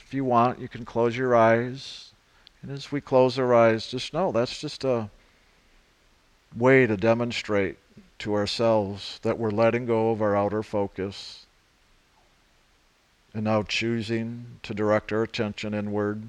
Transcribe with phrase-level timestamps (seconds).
[0.00, 2.12] if you want, you can close your eyes.
[2.62, 5.10] And as we close our eyes, just know that's just a
[6.56, 7.78] way to demonstrate
[8.20, 11.46] to ourselves that we're letting go of our outer focus
[13.34, 16.22] and now choosing to direct our attention inward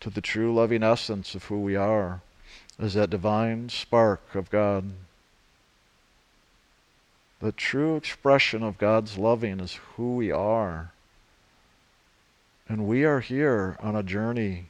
[0.00, 2.20] to the true loving essence of who we are
[2.78, 4.92] as that divine spark of God.
[7.44, 10.92] The true expression of God's loving is who we are.
[12.66, 14.68] And we are here on a journey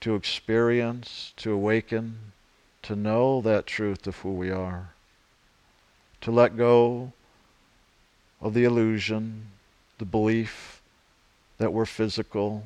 [0.00, 2.32] to experience, to awaken,
[2.82, 4.88] to know that truth of who we are,
[6.22, 7.12] to let go
[8.40, 9.52] of the illusion,
[9.98, 10.82] the belief
[11.58, 12.64] that we're physical,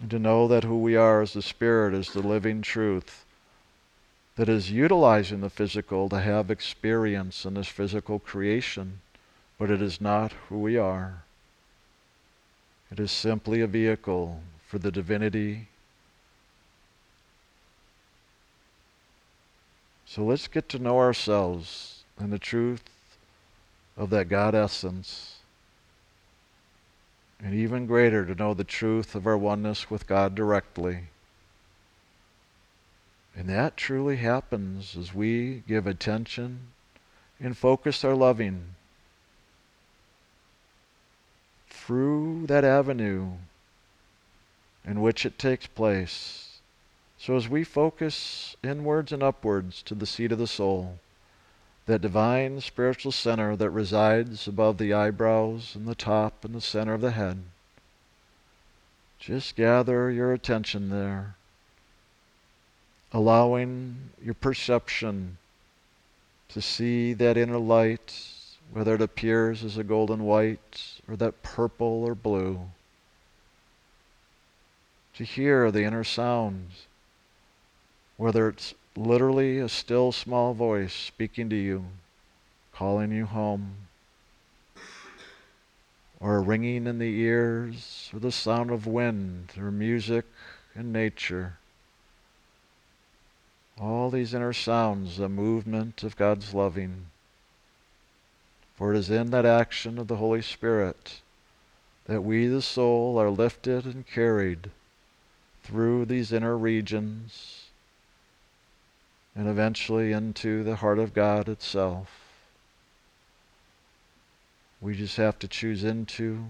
[0.00, 3.21] and to know that who we are as the Spirit is the living truth
[4.36, 9.00] that is utilizing the physical to have experience in this physical creation,
[9.58, 11.24] but it is not who we are.
[12.90, 15.68] It is simply a vehicle for the divinity.
[20.06, 22.82] So let's get to know ourselves and the truth
[23.96, 25.36] of that God essence.
[27.42, 31.04] And even greater, to know the truth of our oneness with God directly.
[33.34, 36.68] And that truly happens as we give attention
[37.40, 38.74] and focus our loving
[41.68, 43.32] through that avenue
[44.84, 46.60] in which it takes place.
[47.18, 50.98] So as we focus inwards and upwards to the seat of the soul,
[51.86, 56.94] that divine spiritual center that resides above the eyebrows and the top and the center
[56.94, 57.42] of the head,
[59.18, 61.36] just gather your attention there,
[63.12, 65.36] allowing your perception
[66.48, 68.14] to see that inner light,
[68.72, 72.60] whether it appears as a golden white or that purple or blue
[75.14, 76.86] to hear the inner sounds,
[78.16, 81.84] whether it's literally a still small voice speaking to you,
[82.72, 83.74] calling you home,
[86.18, 90.24] or a ringing in the ears, or the sound of wind, or music
[90.74, 91.58] in nature.
[93.80, 97.06] All these inner sounds, the movement of God's loving.
[98.76, 101.20] For it is in that action of the Holy Spirit
[102.06, 104.70] that we, the soul, are lifted and carried
[105.62, 107.66] through these inner regions
[109.34, 112.10] and eventually into the heart of God itself.
[114.80, 116.44] We just have to choose into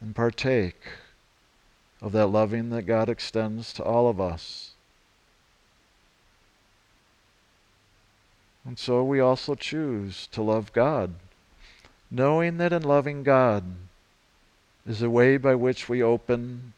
[0.00, 0.80] and partake
[2.00, 4.69] of that loving that God extends to all of us.
[8.64, 11.14] And so we also choose to love God,
[12.10, 13.64] knowing that in loving God
[14.86, 16.74] is a way by which we open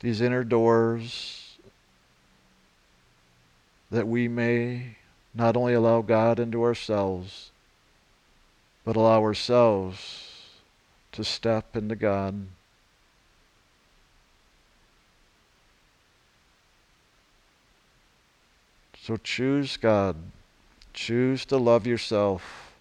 [0.00, 1.56] these inner doors
[3.90, 4.96] that we may
[5.34, 7.50] not only allow God into ourselves,
[8.84, 10.28] but allow ourselves
[11.12, 12.46] to step into God.
[19.02, 20.16] So choose God.
[20.92, 22.74] Choose to love yourself.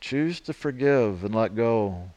[0.00, 2.10] Choose to forgive and let go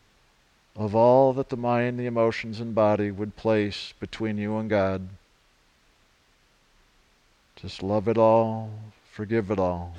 [0.76, 5.08] of all that the mind, the emotions, and body would place between you and God.
[7.56, 8.72] Just love it all,
[9.12, 9.96] forgive it all.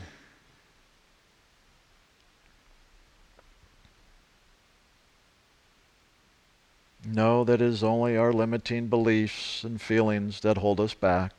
[7.05, 11.33] Know that it is only our limiting beliefs and feelings that hold us back.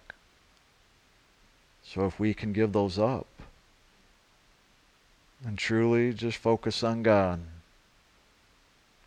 [1.83, 3.27] So if we can give those up
[5.45, 7.41] and truly just focus on God,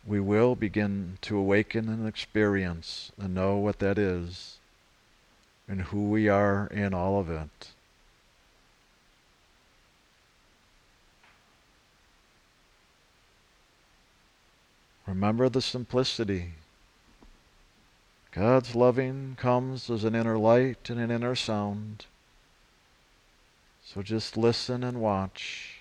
[0.05, 4.57] we will begin to awaken and experience and know what that is
[5.67, 7.69] and who we are in all of it.
[15.05, 16.53] Remember the simplicity.
[18.31, 22.05] God's loving comes as an inner light and an inner sound.
[23.83, 25.80] So just listen and watch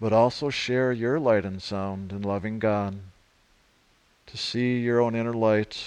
[0.00, 2.98] but also share your light and sound in loving God.
[4.26, 5.82] To see your own inner light,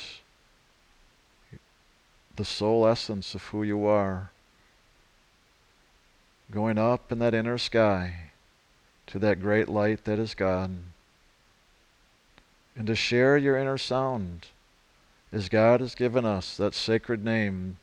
[2.36, 4.32] the soul essence of who you are,
[6.50, 8.32] going up in that inner sky
[9.08, 10.78] to that great light that is God.
[12.76, 14.48] And to share your inner sound
[15.32, 17.78] as God has given us that sacred name,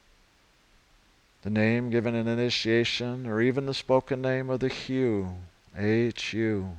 [1.43, 5.34] the name given in initiation, or even the spoken name of the HU
[5.78, 6.76] H U,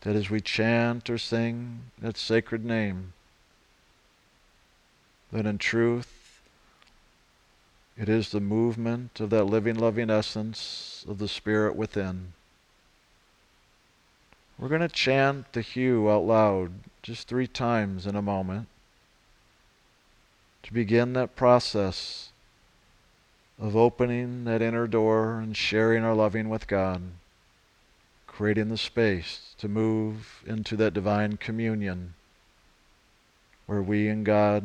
[0.00, 3.12] that as we chant or sing that sacred name,
[5.32, 6.40] that in truth
[7.98, 12.32] it is the movement of that living, loving essence of the Spirit within.
[14.56, 16.72] We're going to chant the HU out loud
[17.02, 18.68] just three times in a moment
[20.62, 22.30] to begin that process
[23.60, 27.02] of opening that inner door and sharing our loving with God,
[28.38, 32.14] creating the space to move into that divine communion
[33.66, 34.62] where we and God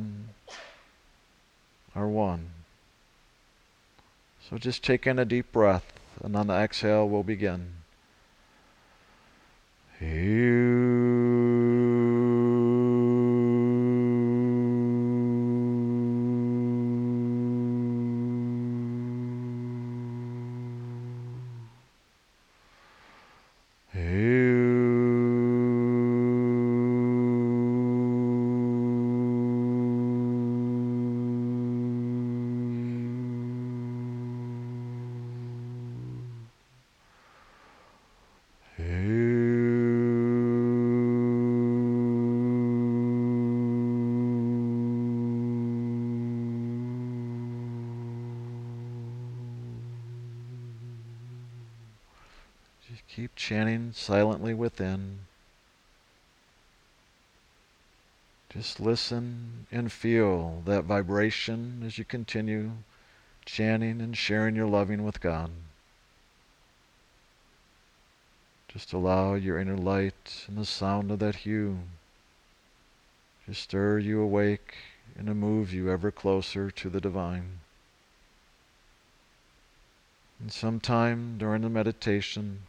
[1.95, 2.51] are one.
[4.47, 5.91] So just take in a deep breath,
[6.23, 7.69] and on the exhale, we'll begin.
[9.99, 11.32] Keep
[54.51, 55.19] within.
[58.49, 62.71] Just listen and feel that vibration as you continue
[63.45, 65.51] chanting and sharing your loving with God.
[68.67, 71.77] Just allow your inner light and the sound of that HU
[73.45, 74.75] to stir you awake
[75.15, 77.59] and to move you ever closer to the divine.
[80.39, 82.61] And sometime during the meditation,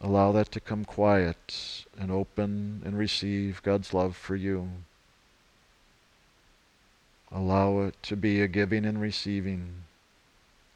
[0.00, 4.68] Allow that to come quiet and open and receive God's love for you.
[7.32, 9.82] Allow it to be a giving and receiving,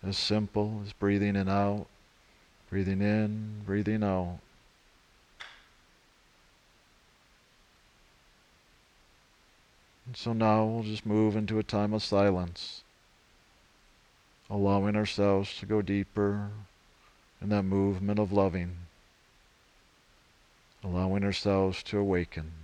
[0.03, 1.87] as simple as breathing in out,
[2.69, 4.41] breathing in, breathing out.
[10.05, 12.83] And so now we'll just move into a time of silence,
[14.51, 16.51] allowing ourselves to go deeper
[17.41, 18.79] in that movement of loving
[20.83, 22.62] allowing ourselves to awaken.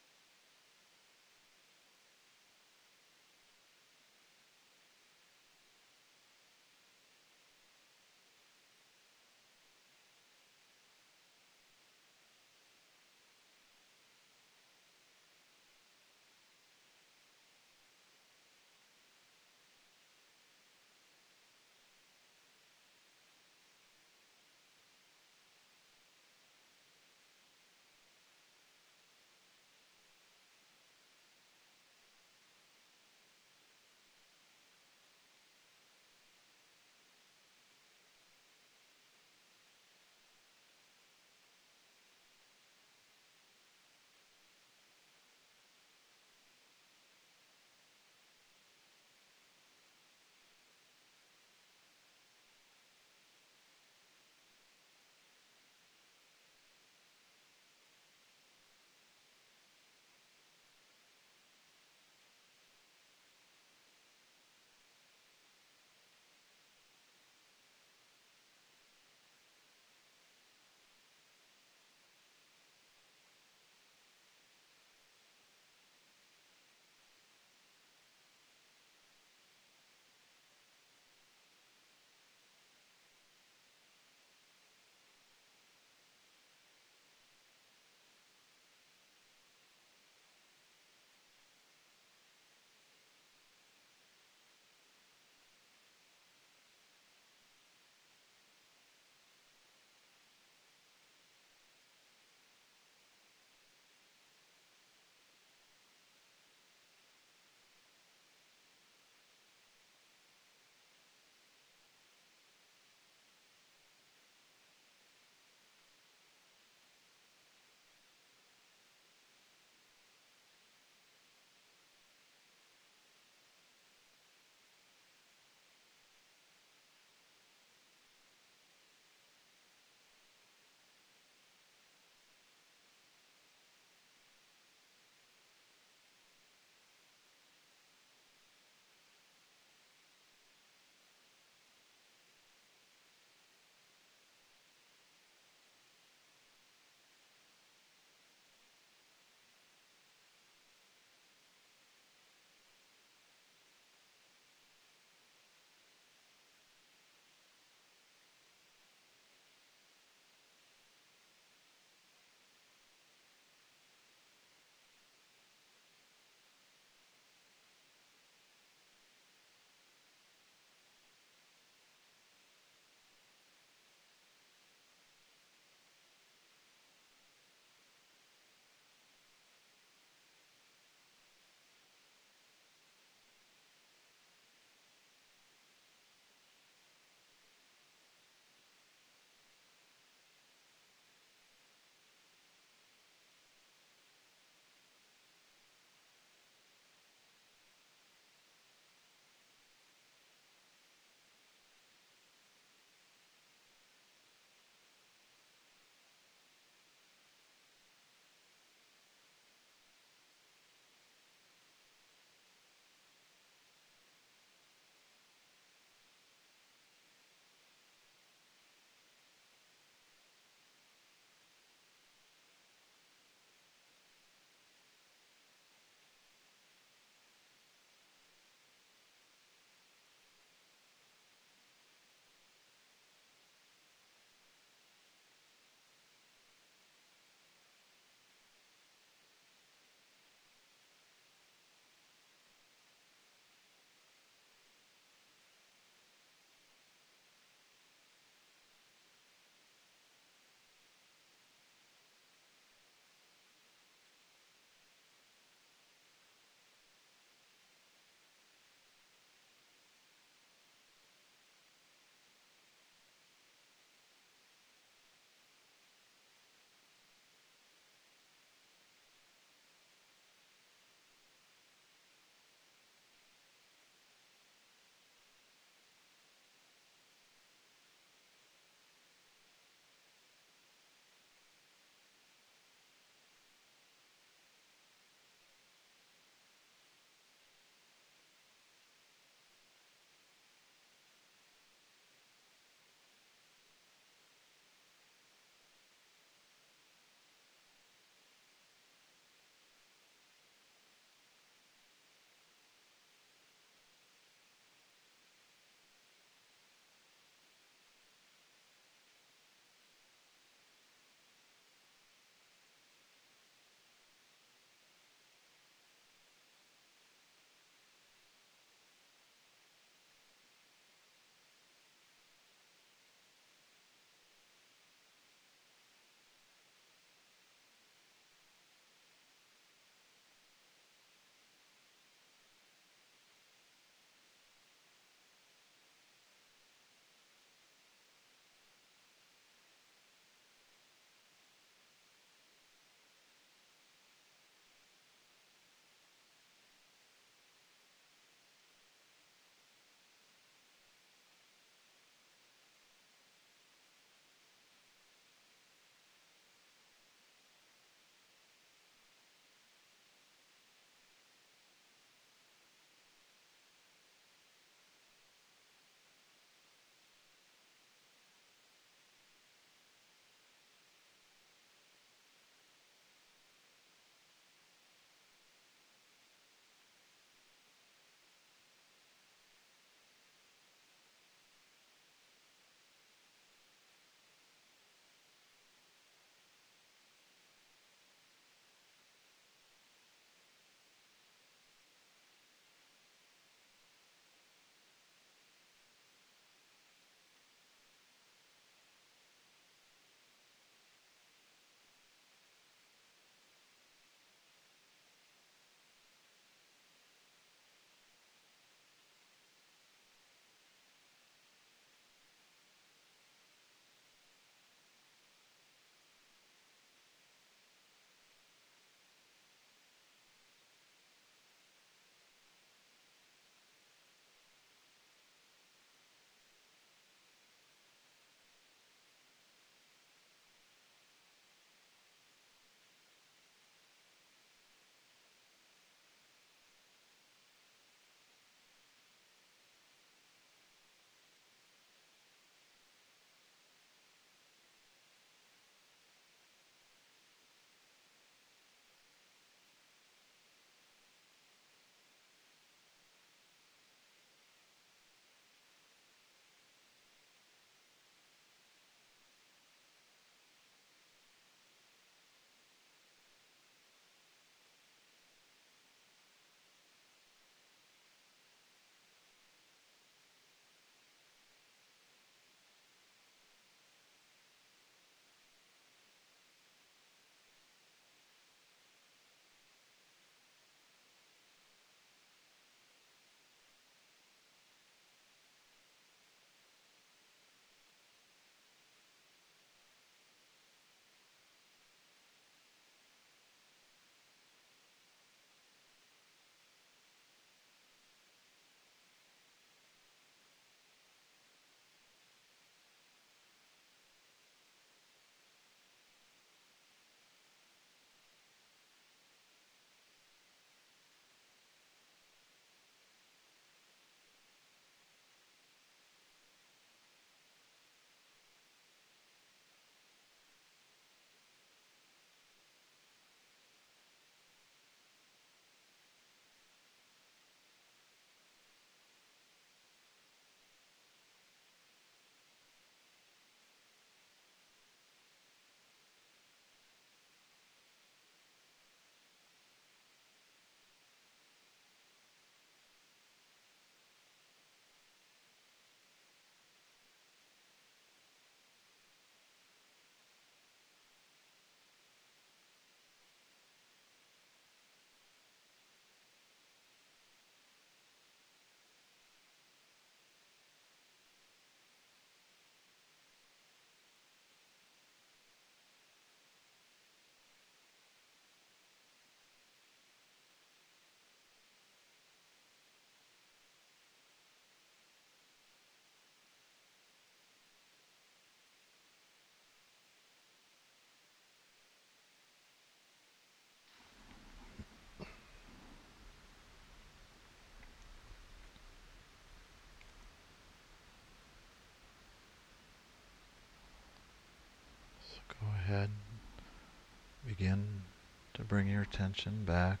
[598.74, 600.00] Bring your attention back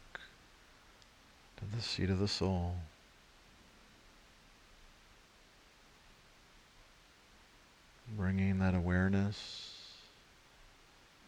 [1.56, 2.74] to the seat of the soul.
[8.16, 9.76] Bringing that awareness,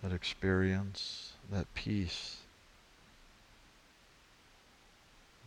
[0.03, 2.39] that experience, that peace.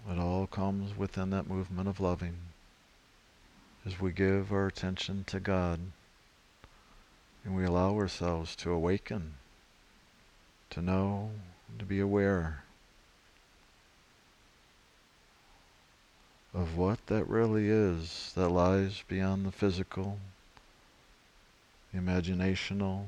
[0.09, 2.37] It all comes within that movement of loving
[3.85, 5.81] as we give our attention to God
[7.43, 9.33] and we allow ourselves to awaken,
[10.69, 11.31] to know,
[11.77, 12.63] to be aware
[16.53, 20.19] of what that really is that lies beyond the physical,
[21.93, 23.05] the imaginational,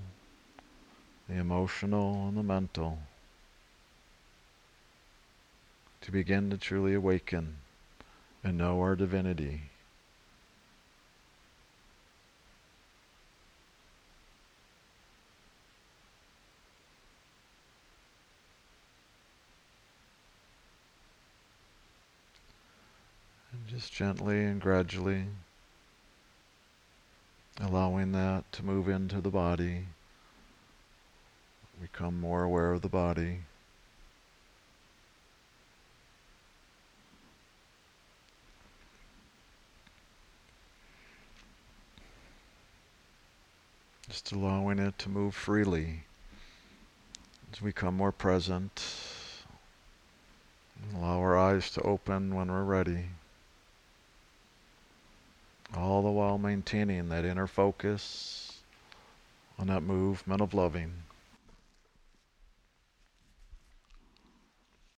[1.28, 3.00] the emotional, and the mental.
[6.02, 7.58] To begin to truly awaken
[8.44, 9.72] and know our divinity.
[23.72, 25.26] just gently and gradually
[27.60, 29.86] allowing that to move into the body,
[31.80, 33.42] become more aware of the body.
[44.10, 46.06] Just allowing it to move freely
[47.54, 48.84] as we become more present.
[50.96, 53.06] Allow our eyes to open when we're ready
[55.76, 58.60] all the while maintaining that inner focus
[59.58, 60.92] on that movement of loving.